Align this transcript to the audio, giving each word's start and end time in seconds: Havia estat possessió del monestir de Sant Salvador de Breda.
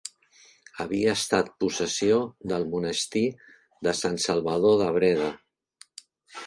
Havia 0.85 1.11
estat 1.17 1.51
possessió 1.63 2.17
del 2.53 2.65
monestir 2.73 3.25
de 3.89 3.95
Sant 4.03 4.19
Salvador 4.29 4.79
de 4.85 4.91
Breda. 5.01 5.31